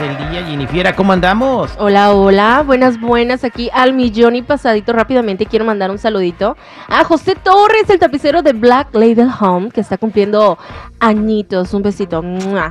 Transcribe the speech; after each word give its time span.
Del 0.00 0.16
día. 0.30 0.44
Jennifiera, 0.46 0.96
¿cómo 0.96 1.12
andamos? 1.12 1.72
Hola, 1.78 2.12
hola, 2.12 2.62
buenas, 2.66 2.98
buenas, 2.98 3.44
aquí 3.44 3.70
al 3.72 3.92
millón 3.92 4.34
y 4.34 4.42
pasadito 4.42 4.92
rápidamente 4.92 5.46
quiero 5.46 5.64
mandar 5.64 5.90
un 5.90 5.98
saludito 5.98 6.56
a 6.88 7.04
José 7.04 7.34
Torres, 7.34 7.88
el 7.88 7.98
tapicero 7.98 8.42
de 8.42 8.54
Black 8.54 8.94
Label 8.94 9.28
Home, 9.40 9.70
que 9.70 9.82
está 9.82 9.98
cumpliendo 9.98 10.58
añitos, 11.00 11.74
un 11.74 11.82
besito, 11.82 12.24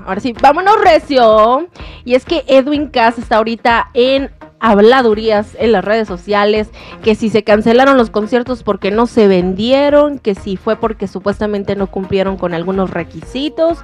ahora 0.06 0.20
sí, 0.20 0.34
vámonos 0.42 0.82
recio, 0.82 1.68
y 2.04 2.16
es 2.16 2.26
que 2.26 2.44
Edwin 2.48 2.88
Cass 2.88 3.20
está 3.20 3.38
ahorita 3.38 3.90
en 3.94 4.32
habladurías 4.60 5.56
en 5.60 5.72
las 5.72 5.86
redes 5.86 6.08
sociales, 6.08 6.70
que 7.04 7.16
si 7.16 7.30
se 7.30 7.44
cancelaron 7.44 7.98
los 7.98 8.10
conciertos 8.10 8.64
porque 8.64 8.92
no 8.92 9.08
se 9.08 9.28
vendieron, 9.28 10.20
que 10.20 10.36
si 10.36 10.58
fue 10.58 10.76
porque 10.76 11.08
supuestamente 11.08 11.76
no 11.76 11.88
cumplieron 11.88 12.38
con 12.38 12.54
algunos 12.54 12.90
requisitos. 12.90 13.80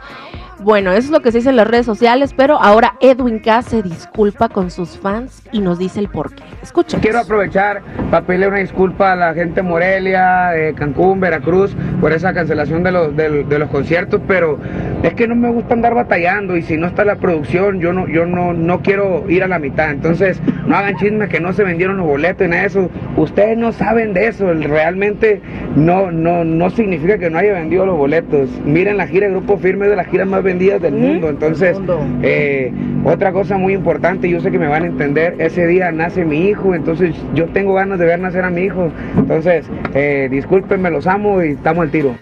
Bueno, 0.59 0.91
eso 0.91 1.07
es 1.07 1.09
lo 1.11 1.21
que 1.21 1.31
se 1.31 1.39
dice 1.39 1.49
en 1.49 1.57
las 1.57 1.67
redes 1.67 1.85
sociales, 1.85 2.33
pero 2.35 2.57
ahora 2.59 2.95
Edwin 3.01 3.39
K 3.39 3.61
se 3.61 3.83
disculpa 3.83 4.49
con 4.49 4.71
sus 4.71 4.97
fans 4.97 5.43
y 5.51 5.59
nos 5.59 5.77
dice 5.77 5.99
el 5.99 6.07
porqué. 6.07 6.43
Escuchen. 6.63 7.01
Quiero 7.01 7.19
aprovechar 7.19 7.81
para 8.09 8.25
pedirle 8.25 8.47
una 8.47 8.57
disculpa 8.57 9.11
a 9.11 9.15
la 9.15 9.33
gente 9.33 9.55
de 9.55 9.63
Morelia, 9.63 10.51
Cancún, 10.75 11.19
Veracruz, 11.19 11.75
por 11.99 12.13
esa 12.13 12.33
cancelación 12.33 12.83
de 12.83 12.91
los, 12.91 13.15
de, 13.15 13.43
de 13.43 13.59
los 13.59 13.69
conciertos, 13.69 14.21
pero 14.27 14.57
es 15.03 15.13
que 15.13 15.27
no 15.27 15.35
me 15.35 15.49
gusta 15.49 15.73
andar 15.73 15.93
batallando 15.93 16.55
y 16.55 16.61
si 16.61 16.77
no 16.77 16.87
está 16.87 17.05
la 17.05 17.17
producción, 17.17 17.79
yo 17.79 17.93
no, 17.93 18.07
yo 18.07 18.25
no, 18.25 18.53
no 18.53 18.81
quiero 18.81 19.29
ir 19.29 19.43
a 19.43 19.47
la 19.47 19.59
mitad. 19.59 19.91
Entonces, 19.91 20.41
no 20.65 20.75
hagan 20.75 20.95
chismes 20.95 21.29
que 21.29 21.39
no 21.39 21.53
se 21.53 21.63
vendieron 21.63 21.97
los 21.97 22.07
boletos 22.07 22.47
y 22.47 22.49
nada 22.49 22.61
de 22.61 22.67
eso. 22.67 22.89
Ustedes 23.17 23.57
no 23.57 23.71
saben 23.71 24.13
de 24.13 24.27
eso, 24.27 24.51
realmente 24.53 25.41
no, 25.75 26.11
no, 26.11 26.43
no 26.43 26.69
significa 26.69 27.17
que 27.17 27.29
no 27.29 27.37
haya 27.37 27.53
vendido 27.53 27.85
los 27.85 27.97
boletos. 27.97 28.49
Miren 28.65 28.97
la 28.97 29.07
gira 29.07 29.27
Grupo 29.27 29.57
Firme 29.57 29.85
es 29.85 29.91
de 29.91 29.97
las 29.97 30.07
giras 30.07 30.27
más 30.27 30.43
vendidas 30.43 30.81
del 30.81 30.93
mundo. 30.93 31.29
Entonces, 31.29 31.77
eh, 32.23 32.71
otra 33.03 33.31
cosa 33.31 33.57
muy 33.57 33.73
importante, 33.73 34.29
yo 34.29 34.39
sé 34.41 34.51
que 34.51 34.59
me 34.59 34.67
van 34.67 34.83
a 34.83 34.87
entender, 34.87 35.35
ese 35.39 35.67
día 35.67 35.91
nace 35.91 36.25
mi 36.25 36.47
hijo, 36.47 36.73
entonces 36.73 37.15
yo 37.33 37.45
tengo 37.47 37.73
ganas 37.73 37.99
de 37.99 38.05
ver 38.05 38.19
nacer 38.19 38.45
a 38.45 38.49
mi 38.49 38.61
hijo. 38.61 38.91
Entonces, 39.17 39.69
eh, 39.93 40.27
discúlpenme, 40.31 40.89
los 40.91 41.07
amo 41.07 41.43
y 41.43 41.51
estamos 41.51 41.83
al 41.83 41.91
tiro. 41.91 42.15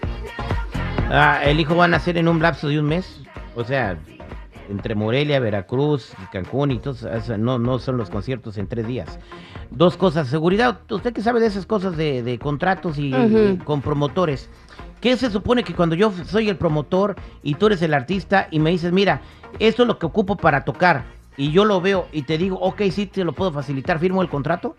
Ah, 1.10 1.40
el 1.44 1.60
hijo 1.60 1.76
va 1.76 1.84
a 1.84 1.88
nacer 1.88 2.16
en 2.18 2.28
un 2.28 2.40
lapso 2.40 2.68
de 2.68 2.80
un 2.80 2.86
mes. 2.86 3.22
O 3.54 3.62
sea, 3.62 3.96
entre 4.68 4.94
Morelia, 4.94 5.40
Veracruz, 5.40 6.12
y 6.22 6.26
Cancún 6.32 6.70
y 6.70 6.78
todo, 6.78 7.10
eso, 7.10 7.38
no, 7.38 7.58
no 7.58 7.78
son 7.78 7.96
los 7.96 8.10
conciertos 8.10 8.58
en 8.58 8.66
tres 8.66 8.86
días. 8.86 9.18
Dos 9.70 9.96
cosas, 9.96 10.28
seguridad, 10.28 10.80
usted 10.90 11.12
que 11.12 11.22
sabe 11.22 11.40
de 11.40 11.46
esas 11.46 11.66
cosas 11.66 11.96
de, 11.96 12.22
de 12.22 12.38
contratos 12.38 12.98
y, 12.98 13.12
con 13.64 13.82
promotores. 13.82 14.48
¿Qué 15.00 15.16
se 15.16 15.30
supone 15.30 15.64
que 15.64 15.74
cuando 15.74 15.94
yo 15.94 16.12
soy 16.24 16.48
el 16.48 16.56
promotor 16.56 17.16
y 17.42 17.54
tú 17.54 17.66
eres 17.66 17.82
el 17.82 17.92
artista 17.92 18.48
y 18.50 18.58
me 18.58 18.70
dices, 18.70 18.92
mira, 18.92 19.20
esto 19.58 19.82
es 19.82 19.88
lo 19.88 19.98
que 19.98 20.06
ocupo 20.06 20.36
para 20.36 20.64
tocar 20.64 21.04
y 21.36 21.50
yo 21.50 21.64
lo 21.64 21.80
veo 21.80 22.06
y 22.12 22.22
te 22.22 22.38
digo, 22.38 22.58
ok, 22.60 22.82
sí, 22.90 23.06
te 23.06 23.24
lo 23.24 23.32
puedo 23.32 23.52
facilitar, 23.52 23.98
firmo 23.98 24.22
el 24.22 24.28
contrato? 24.28 24.76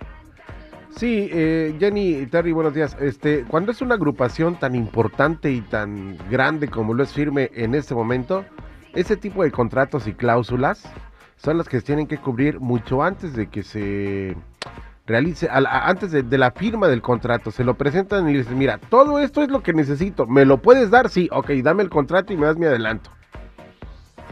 Sí, 0.95 1.29
eh, 1.29 1.75
Jenny 1.77 2.19
y 2.19 2.25
Terry, 2.27 2.53
buenos 2.53 2.73
días. 2.73 2.95
Este, 3.01 3.43
cuando 3.43 3.73
es 3.73 3.81
una 3.81 3.95
agrupación 3.95 4.55
tan 4.55 4.75
importante 4.75 5.51
y 5.51 5.59
tan 5.59 6.17
grande 6.31 6.69
como 6.69 6.93
lo 6.93 7.03
es 7.03 7.11
Firme 7.11 7.51
en 7.53 7.75
este 7.75 7.93
momento, 7.93 8.45
ese 8.95 9.17
tipo 9.17 9.43
de 9.43 9.51
contratos 9.51 10.07
y 10.07 10.13
cláusulas 10.13 10.83
son 11.37 11.57
las 11.57 11.67
que 11.69 11.79
se 11.79 11.85
tienen 11.85 12.07
que 12.07 12.17
cubrir 12.17 12.59
mucho 12.59 13.03
antes 13.03 13.35
de 13.35 13.47
que 13.47 13.61
se 13.63 14.35
realice, 15.05 15.47
a 15.49 15.61
la- 15.61 15.69
a- 15.69 15.89
antes 15.89 16.11
de, 16.11 16.23
de 16.23 16.37
la 16.37 16.51
firma 16.51 16.87
del 16.87 17.01
contrato. 17.01 17.51
Se 17.51 17.63
lo 17.63 17.75
presentan 17.75 18.27
y 18.29 18.31
le 18.33 18.39
dicen, 18.39 18.57
mira, 18.57 18.79
todo 18.89 19.19
esto 19.19 19.43
es 19.43 19.49
lo 19.49 19.61
que 19.61 19.73
necesito. 19.73 20.25
¿Me 20.25 20.45
lo 20.45 20.57
puedes 20.57 20.89
dar? 20.89 21.09
Sí, 21.09 21.29
ok, 21.31 21.51
dame 21.61 21.83
el 21.83 21.89
contrato 21.89 22.33
y 22.33 22.37
me 22.37 22.45
das 22.47 22.57
mi 22.57 22.65
adelanto. 22.65 23.11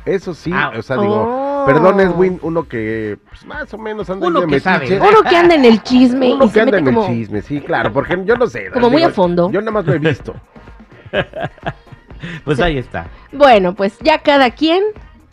Eso 0.06 0.34
sí, 0.34 0.52
Ah, 0.53 0.72
o 0.78 0.81
sea, 0.81 0.97
digo, 0.97 1.16
Oh. 1.16 1.66
perdón 1.66 2.00
Edwin, 2.02 2.38
uno 2.41 2.68
que 2.68 3.18
pues, 3.29 3.46
más 3.46 3.73
o 3.73 3.78
menos 3.78 4.09
anda 4.09 4.28
Uno 4.28 4.41
de 4.41 4.47
que 4.47 4.59
sabe. 4.59 4.97
Uno 5.00 5.22
que 5.29 5.38
anda 5.38 5.56
en 5.56 5.63
el 5.63 5.81
chisme 5.81 6.34
Uno 6.34 6.44
y 6.46 6.47
que 6.47 6.53
se 6.56 6.59
anda 6.62 6.72
mete 6.78 6.90
en 6.90 6.96
como... 6.96 7.07
el 7.07 7.13
chisme, 7.13 7.41
sí, 7.41 7.62
claro, 7.62 7.94
porque 7.94 8.22
yo 8.25 8.35
no 8.35 8.47
sé. 8.47 8.69
Como 8.73 8.90
muy 8.90 9.03
a 9.03 9.12
fondo. 9.12 9.50
Yo 9.52 9.62
nada 9.62 9.72
más 9.72 9.85
lo 9.85 9.94
he 9.94 10.00
visto. 10.00 10.34
Pues 12.44 12.59
ahí 12.59 12.78
está. 12.78 13.07
Bueno, 13.31 13.75
pues 13.75 13.97
ya 14.00 14.19
cada 14.19 14.51
quien, 14.51 14.84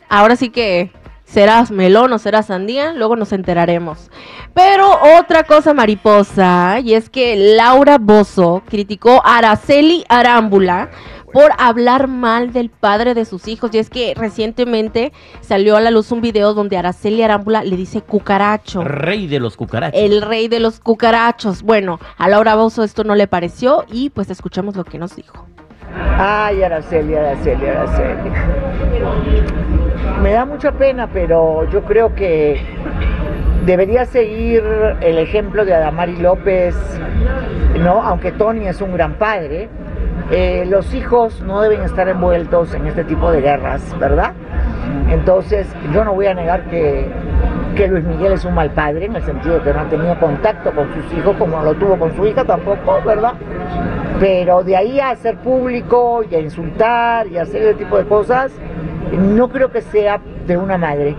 ahora 0.09 0.37
sí 0.37 0.51
que 0.51 0.91
serás 1.25 1.71
melón 1.71 2.13
o 2.13 2.19
serás 2.19 2.47
sandía, 2.47 2.93
luego 2.93 3.17
nos 3.17 3.33
enteraremos. 3.33 4.11
Pero 4.55 4.99
otra 5.19 5.45
cosa 5.45 5.75
mariposa, 5.75 6.81
y 6.81 6.95
es 6.95 7.09
que 7.09 7.37
Laura 7.57 7.99
Bozo 7.99 8.63
criticó 8.69 9.23
a 9.25 9.39
Araceli 9.39 10.05
Arámbula 10.09 10.91
por 11.33 11.53
hablar 11.59 12.09
mal 12.09 12.53
del 12.53 12.71
padre 12.71 13.15
de 13.15 13.25
sus 13.25 13.49
hijos. 13.49 13.71
Y 13.73 13.79
es 13.79 13.91
que 13.91 14.15
recientemente 14.17 15.13
salió 15.41 15.77
a 15.77 15.81
la 15.81 15.91
luz 15.91 16.11
un 16.11 16.21
video 16.21 16.55
donde 16.55 16.77
Araceli 16.77 17.23
Arámbula 17.23 17.63
le 17.63 17.77
dice 17.77 18.03
cucaracho. 18.03 18.83
Rey 18.83 19.27
de 19.27 19.39
los 19.41 19.57
cucarachos. 19.57 20.01
El 20.01 20.23
rey 20.23 20.49
de 20.49 20.61
los 20.61 20.81
cucarachos. 20.81 21.63
Bueno, 21.63 22.01
a 22.19 22.29
Laura 22.29 22.57
Bozo 22.57 22.83
esto 22.83 23.05
no 23.05 23.15
le 23.15 23.27
pareció 23.29 23.85
y 23.91 24.11
pues 24.11 24.31
escuchamos 24.31 24.77
lo 24.77 24.85
que 24.85 24.99
nos 24.99 25.15
dijo. 25.15 25.47
Ay, 26.19 26.63
Araceli, 26.63 27.15
Araceli, 27.15 27.67
Araceli. 27.67 28.31
Me 30.23 30.33
da 30.33 30.45
mucha 30.45 30.73
pena, 30.73 31.09
pero 31.13 31.69
yo 31.71 31.83
creo 31.83 32.15
que 32.15 32.61
debería 33.65 34.05
seguir 34.05 34.63
el 35.01 35.19
ejemplo 35.19 35.65
de 35.65 35.75
Adamari 35.75 36.17
López, 36.17 36.77
¿no? 37.79 38.03
Aunque 38.03 38.33
Tony 38.33 38.67
es 38.69 38.81
un 38.81 38.93
gran 38.93 39.15
padre, 39.15 39.69
eh, 40.31 40.65
los 40.69 40.95
hijos 40.95 41.41
no 41.43 41.61
deben 41.61 41.83
estar 41.83 42.09
envueltos 42.09 42.75
en 42.75 42.87
este 42.87 43.05
tipo 43.05 43.33
de 43.33 43.41
guerras, 43.41 43.97
¿verdad? 43.99 44.33
Entonces, 45.11 45.67
yo 45.93 46.05
no 46.05 46.15
voy 46.15 46.27
a 46.27 46.35
negar 46.35 46.65
que, 46.65 47.11
que 47.75 47.89
Luis 47.89 48.05
Miguel 48.05 48.33
es 48.33 48.45
un 48.45 48.55
mal 48.55 48.71
padre, 48.71 49.07
en 49.07 49.17
el 49.17 49.23
sentido 49.23 49.57
de 49.57 49.63
que 49.63 49.73
no 49.73 49.81
ha 49.81 49.89
tenido 49.89 50.19
contacto 50.21 50.71
con 50.73 50.93
sus 50.95 51.13
hijos 51.19 51.37
como 51.37 51.61
lo 51.63 51.75
tuvo 51.75 51.99
con 51.99 52.15
su 52.15 52.27
hija 52.27 52.45
tampoco, 52.45 53.01
¿verdad? 53.05 53.35
Pero 54.21 54.63
de 54.63 54.77
ahí 54.77 55.01
a 55.01 55.11
hacer 55.11 55.39
público 55.39 56.23
y 56.31 56.35
a 56.35 56.41
insultar 56.41 57.27
y 57.27 57.39
a 57.39 57.43
hacer 57.43 57.63
ese 57.63 57.75
tipo 57.75 57.97
de 57.97 58.07
cosas, 58.07 58.53
no 59.13 59.49
creo 59.49 59.73
que 59.73 59.81
sea 59.81 60.21
de 60.47 60.57
una 60.59 60.77
madre. 60.77 61.17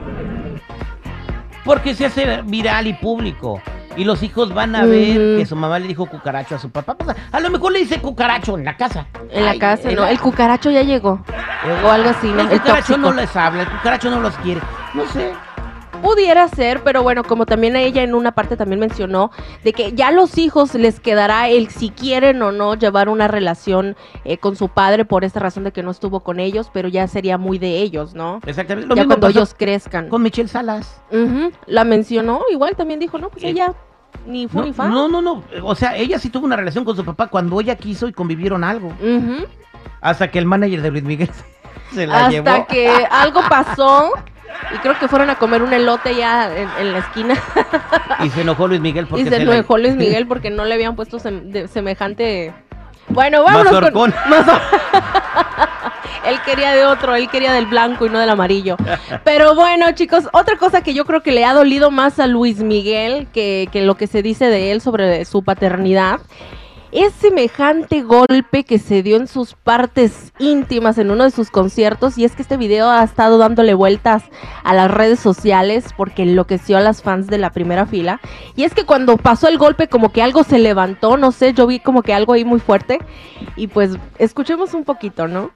Porque 1.66 1.96
se 1.96 2.06
hace 2.06 2.42
viral 2.44 2.86
y 2.86 2.94
público. 2.94 3.60
Y 3.98 4.06
los 4.06 4.24
hijos 4.24 4.54
van 4.54 4.76
a 4.76 4.86
ver 4.86 5.38
que 5.38 5.46
su 5.46 5.56
mamá 5.56 5.78
le 5.80 5.88
dijo 5.88 6.06
cucaracho 6.06 6.56
a 6.56 6.60
su 6.60 6.70
papá. 6.70 6.94
Pues, 6.96 7.18
a 7.32 7.40
lo 7.40 7.50
mejor 7.50 7.74
le 7.74 7.80
dice 7.80 8.00
cucaracho 8.00 8.58
en 8.58 8.64
la 8.64 8.78
casa. 8.78 9.08
En 9.32 9.44
la 9.46 9.52
Ay, 9.52 9.60
casa, 9.60 9.90
en 9.90 9.96
¿no? 9.96 10.06
El 10.08 10.20
cucaracho 10.20 10.70
ya 10.72 10.84
llegó. 10.84 11.20
O 11.84 11.90
algo 11.90 12.10
así, 12.12 12.28
¿no? 12.28 12.42
El 12.42 12.52
El 12.52 12.60
cucaracho 12.62 12.98
no 12.98 13.12
les 13.12 13.36
habla, 13.36 13.64
el 13.64 13.70
cucaracho 13.70 14.10
no 14.10 14.22
los 14.22 14.36
quiere. 14.38 14.62
No 14.94 15.06
sé. 15.08 15.34
Pudiera 16.02 16.48
ser, 16.48 16.82
pero 16.84 17.04
bueno, 17.04 17.24
como 17.24 17.46
también 17.46 17.76
ella 17.76 18.04
en 18.04 18.16
una 18.16 18.32
parte 18.34 18.58
también 18.58 18.80
mencionó, 18.80 19.32
de 19.64 19.74
que 19.74 19.94
ya 19.94 20.08
a 20.08 20.12
los 20.12 20.38
hijos 20.38 20.74
les 20.74 21.00
quedará 21.00 21.48
el 21.50 21.70
si 21.70 21.90
quieren 21.90 22.42
o 22.42 22.52
no 22.52 22.76
llevar 22.76 23.10
una 23.10 23.28
relación 23.28 23.96
eh, 24.26 24.38
con 24.38 24.56
su 24.56 24.70
padre 24.70 25.06
por 25.06 25.24
esta 25.24 25.40
razón 25.40 25.64
de 25.64 25.72
que 25.72 25.84
no 25.84 25.92
estuvo 25.92 26.22
con 26.22 26.40
ellos, 26.40 26.70
pero 26.74 26.88
ya 26.90 27.08
sería 27.08 27.38
muy 27.38 27.60
de 27.60 27.78
ellos, 27.82 28.14
¿no? 28.14 28.40
Exactamente. 28.46 28.88
Lo 28.88 28.96
ya 28.96 29.04
mismo 29.04 29.16
cuando 29.20 29.28
ellos 29.30 29.56
crezcan. 29.58 30.10
con 30.10 30.22
Michelle 30.24 30.50
Salas. 30.50 31.02
Ujú, 31.12 31.52
La 31.68 31.84
mencionó, 31.84 32.42
igual 32.52 32.76
también 32.76 33.00
dijo, 33.00 33.18
no, 33.18 33.30
pues 33.30 33.44
Eh, 33.44 33.50
ella 33.50 33.74
ni 34.26 34.48
fue 34.48 34.62
No, 34.62 34.68
ni 34.68 34.74
fan. 34.74 34.90
no, 34.92 35.08
no, 35.08 35.22
no. 35.22 35.44
O 35.64 35.76
sea, 35.76 35.96
ella 35.96 36.20
sí 36.20 36.30
tuvo 36.30 36.46
una 36.46 36.56
relación 36.56 36.84
con 36.86 36.96
su 36.96 37.06
papá 37.06 37.28
cuando 37.28 37.60
ella 37.62 37.76
quiso 37.76 38.08
y 38.08 38.14
convivieron 38.14 38.64
algo. 38.64 38.92
Hasta 40.02 40.30
que 40.32 40.40
el 40.40 40.46
manager 40.46 40.82
de 40.82 40.92
Luis 40.92 41.04
Miguel 41.04 41.30
se 41.94 42.08
la 42.08 42.30
llevó. 42.30 42.50
Hasta 42.50 42.66
que 42.66 42.90
algo 43.10 43.42
pasó 43.50 44.12
y 44.74 44.78
creo 44.80 44.98
que 45.00 45.08
fueron 45.08 45.30
a 45.30 45.36
comer 45.36 45.62
un 45.64 45.74
elote 45.74 46.16
ya 46.16 46.50
en, 46.56 46.70
en 46.80 46.94
la 46.94 47.00
esquina 47.00 47.36
Y 48.24 48.30
se 48.30 48.42
enojó 48.42 48.68
Luis 48.68 48.80
Miguel 48.82 49.08
porque 49.08 49.24
y 49.24 49.28
se 49.28 49.36
enojó 49.38 49.78
Luis 49.78 49.96
Miguel 49.96 50.28
porque 50.28 50.50
no 50.50 50.66
le 50.66 50.74
habían 50.74 50.96
puesto 50.96 51.18
sem- 51.20 51.44
de- 51.44 51.68
semejante... 51.68 52.54
Bueno, 53.10 53.44
vámonos 53.44 53.72
Mazorcón. 53.74 54.12
con... 54.12 54.14
Mazor- 54.30 54.62
él 56.26 56.40
quería 56.46 56.72
de 56.74 56.86
otro, 56.86 57.16
él 57.16 57.30
quería 57.30 57.52
del 57.54 57.66
blanco 57.66 58.06
y 58.06 58.10
no 58.10 58.20
del 58.20 58.30
amarillo. 58.30 58.78
Pero 59.24 59.56
bueno, 59.56 59.92
chicos, 59.94 60.30
otra 60.34 60.56
cosa 60.58 60.82
que 60.82 60.94
yo 60.94 61.04
creo 61.06 61.22
que 61.22 61.32
le 61.32 61.44
ha 61.46 61.54
dolido 61.54 61.90
más 61.92 62.20
a 62.20 62.28
Luis 62.28 62.60
Miguel 62.60 63.28
que, 63.34 63.68
que 63.72 63.82
lo 63.82 63.96
que 63.96 64.08
se 64.08 64.22
dice 64.22 64.46
de 64.46 64.72
él 64.72 64.82
sobre 64.82 65.26
su 65.26 65.44
paternidad 65.44 66.20
es 66.92 67.14
semejante 67.14 68.02
golpe 68.02 68.64
que 68.64 68.78
se 68.78 69.02
dio 69.02 69.18
en 69.18 69.28
sus 69.28 69.54
partes 69.54 70.34
íntimas 70.40 70.98
en 70.98 71.12
uno 71.12 71.24
de 71.24 71.32
sus 71.32 71.50
conciertos 71.50 72.18
y 72.18 72.26
es 72.26 72.36
que 72.36 72.42
este 72.42 72.58
video 72.58 72.90
ha 72.90 73.04
estado 73.04 73.38
dándole 73.38 73.74
vueltas 73.74 74.24
a 74.64 74.74
las 74.74 74.92
redes 74.92 75.20
sociales 75.20 75.86
porque 75.96 76.24
enloqueció 76.24 76.78
a 76.78 76.82
las 76.82 77.02
fans 77.02 77.28
de 77.28 77.38
la 77.38 77.52
primera 77.52 77.86
fila 77.86 78.20
y 78.56 78.64
es 78.64 78.74
que 78.74 78.86
cuando 78.86 79.18
pasó 79.18 79.48
el 79.48 79.58
golpe 79.58 79.88
como 79.88 80.12
que 80.12 80.22
algo 80.22 80.44
se 80.44 80.60
levantó, 80.60 81.18
no 81.18 81.32
sé, 81.32 81.54
yo 81.54 81.68
vi 81.68 81.80
como 81.80 82.04
que 82.04 82.14
algo 82.14 82.34
ahí 82.34 82.46
muy 82.46 82.60
fuerte 82.60 83.00
y 83.56 83.68
pues 83.68 83.92
escuchemos 84.18 84.74
un 84.74 84.84
poquito, 84.84 85.28
¿no? 85.28 85.52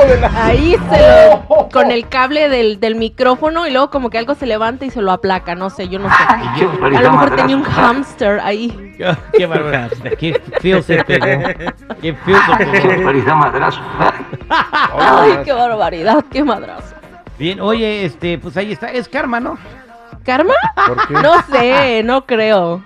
Ahí 0.36 0.76
se 0.90 0.98
lo, 0.98 1.68
con 1.72 1.90
el 1.90 2.08
cable 2.08 2.48
del, 2.48 2.80
del 2.80 2.94
micrófono 2.94 3.66
y 3.66 3.70
luego 3.70 3.90
como 3.90 4.10
que 4.10 4.18
algo 4.18 4.34
se 4.34 4.46
levanta 4.46 4.84
y 4.84 4.90
se 4.90 5.02
lo 5.02 5.12
aplaca, 5.12 5.54
no 5.54 5.70
sé, 5.70 5.88
yo 5.88 5.98
no 5.98 6.08
sé. 6.08 6.22
A 6.22 7.02
lo 7.02 7.12
mejor 7.12 7.36
tenía 7.36 7.56
un 7.56 7.64
hamster 7.64 8.40
ahí. 8.40 8.94
Qué 9.36 9.46
barbaridad. 9.46 9.90
Qué 10.18 10.40
feo 10.60 10.82
se 10.82 11.02
pegó. 11.04 11.26
Qué 12.00 12.14
feo 12.14 12.38
se 12.58 12.66
pegó. 12.66 13.02
Ay, 14.98 15.38
qué 15.44 15.52
barbaridad, 15.52 16.24
qué 16.30 16.44
madrazo. 16.44 16.94
Bien, 17.38 17.60
oye, 17.60 18.04
este, 18.04 18.36
pues 18.38 18.56
ahí 18.56 18.72
está. 18.72 18.90
Es 18.90 19.08
karma, 19.08 19.40
¿no? 19.40 19.56
¿Karma? 20.24 20.54
No 21.08 21.42
sé, 21.50 22.02
no 22.04 22.26
creo. 22.26 22.82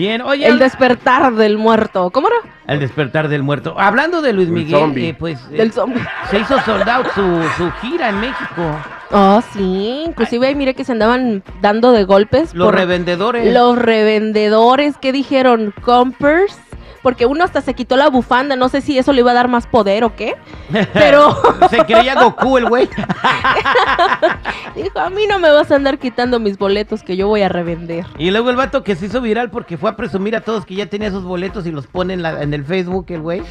Bien, 0.00 0.22
oye. 0.22 0.46
El 0.46 0.58
despertar 0.58 1.34
del 1.34 1.58
muerto. 1.58 2.08
¿Cómo 2.08 2.28
era? 2.28 2.54
El 2.66 2.80
despertar 2.80 3.28
del 3.28 3.42
muerto. 3.42 3.74
Hablando 3.78 4.22
de 4.22 4.32
Luis 4.32 4.48
El 4.48 4.54
Miguel, 4.54 4.92
eh, 4.96 5.14
pues 5.18 5.38
eh, 5.52 5.58
Del 5.58 5.72
zombie. 5.72 6.00
se 6.30 6.38
hizo 6.38 6.58
sold 6.62 6.88
out 6.88 7.06
su, 7.14 7.42
su 7.58 7.70
gira 7.82 8.08
en 8.08 8.18
México. 8.18 8.78
Oh, 9.10 9.42
sí. 9.52 10.04
Inclusive 10.06 10.46
ahí 10.46 10.54
mire 10.54 10.72
que 10.72 10.84
se 10.84 10.92
andaban 10.92 11.42
dando 11.60 11.92
de 11.92 12.04
golpes. 12.04 12.54
Los 12.54 12.68
por 12.68 12.76
revendedores. 12.76 13.52
Los 13.52 13.76
revendedores 13.76 14.96
que 14.96 15.12
dijeron 15.12 15.74
compers. 15.82 16.58
Porque 17.02 17.24
uno 17.26 17.44
hasta 17.44 17.60
se 17.62 17.74
quitó 17.74 17.96
la 17.96 18.08
bufanda. 18.10 18.56
No 18.56 18.68
sé 18.68 18.80
si 18.82 18.98
eso 18.98 19.12
le 19.12 19.20
iba 19.20 19.30
a 19.30 19.34
dar 19.34 19.48
más 19.48 19.66
poder 19.66 20.04
o 20.04 20.14
qué. 20.16 20.34
Pero 20.92 21.34
Se 21.70 21.78
creía 21.84 22.14
Goku 22.22 22.58
el 22.58 22.66
güey. 22.68 22.88
dijo: 24.76 24.98
A 24.98 25.10
mí 25.10 25.26
no 25.28 25.38
me 25.38 25.50
vas 25.50 25.70
a 25.70 25.76
andar 25.76 25.98
quitando 25.98 26.38
mis 26.40 26.58
boletos 26.58 27.02
que 27.02 27.16
yo 27.16 27.28
voy 27.28 27.42
a 27.42 27.48
revender. 27.48 28.04
Y 28.18 28.30
luego 28.30 28.50
el 28.50 28.56
vato 28.56 28.82
que 28.84 28.96
se 28.96 29.06
hizo 29.06 29.20
viral 29.20 29.50
porque 29.50 29.78
fue 29.78 29.90
a 29.90 29.96
presumir 29.96 30.36
a 30.36 30.40
todos 30.42 30.64
que 30.66 30.74
ya 30.74 30.86
tenía 30.86 31.10
sus 31.10 31.24
boletos 31.24 31.66
y 31.66 31.70
los 31.72 31.86
pone 31.86 32.14
en, 32.14 32.22
la- 32.22 32.42
en 32.42 32.52
el 32.54 32.64
Facebook 32.64 33.06
el 33.08 33.20
güey. 33.22 33.42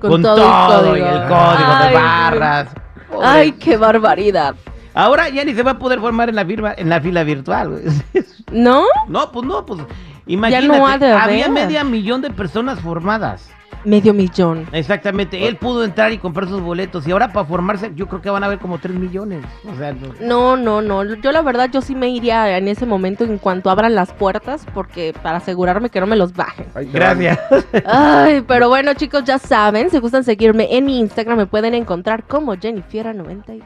Con 0.00 0.22
todo 0.22 0.36
el 0.36 0.78
código. 0.90 0.96
y 0.96 1.00
el 1.00 1.18
código 1.22 1.30
Ay, 1.30 1.88
de 1.88 1.94
barras. 1.94 2.68
Pobre. 3.10 3.26
Ay, 3.26 3.52
qué 3.52 3.76
barbaridad. 3.76 4.54
Ahora 4.94 5.28
ya 5.28 5.44
ni 5.44 5.54
se 5.54 5.62
va 5.62 5.72
a 5.72 5.78
poder 5.78 5.98
formar 6.00 6.28
en 6.28 6.36
la 6.36 6.44
firma, 6.44 6.72
en 6.76 6.88
la 6.88 7.00
fila 7.00 7.24
virtual, 7.24 7.70
güey. 7.70 7.84
¿No? 8.52 8.84
No, 9.08 9.32
pues 9.32 9.46
no, 9.46 9.64
pues 9.66 9.80
imagínate, 10.26 10.66
no 10.78 10.86
ha 10.86 10.98
de 10.98 11.12
había 11.12 11.48
media 11.48 11.84
millón 11.84 12.20
de 12.22 12.30
personas 12.30 12.80
formadas. 12.80 13.50
Medio 13.84 14.14
millón. 14.14 14.66
Exactamente, 14.72 15.46
él 15.46 15.56
pudo 15.56 15.84
entrar 15.84 16.10
y 16.10 16.16
comprar 16.16 16.48
sus 16.48 16.62
boletos 16.62 17.06
y 17.06 17.10
ahora 17.10 17.28
para 17.34 17.44
formarse 17.44 17.92
yo 17.94 18.06
creo 18.06 18.22
que 18.22 18.30
van 18.30 18.42
a 18.42 18.46
haber 18.46 18.58
como 18.58 18.78
3 18.78 18.94
millones. 18.96 19.44
O 19.70 19.76
sea, 19.76 19.92
no- 19.92 20.14
No, 20.22 20.56
no, 20.56 20.80
no. 20.80 21.14
Yo 21.16 21.32
la 21.32 21.42
verdad 21.42 21.68
yo 21.70 21.82
sí 21.82 21.94
me 21.94 22.08
iría 22.08 22.56
en 22.56 22.66
ese 22.68 22.86
momento 22.86 23.24
en 23.24 23.36
cuanto 23.36 23.68
abran 23.68 23.94
las 23.94 24.10
puertas 24.14 24.64
porque 24.72 25.14
para 25.22 25.36
asegurarme 25.36 25.90
que 25.90 26.00
no 26.00 26.06
me 26.06 26.16
los 26.16 26.32
bajen. 26.32 26.66
Gracias. 26.92 27.38
Ay, 27.84 28.42
pero 28.48 28.70
bueno 28.70 28.94
chicos, 28.94 29.22
ya 29.24 29.38
saben, 29.38 29.90
si 29.90 29.98
gustan 29.98 30.24
seguirme 30.24 30.74
en 30.74 30.86
mi 30.86 30.98
Instagram 31.00 31.36
me 31.36 31.46
pueden 31.46 31.74
encontrar 31.74 32.24
como 32.24 32.54
Jennifiera94. 32.54 33.62